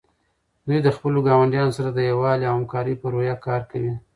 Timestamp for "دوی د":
0.67-0.89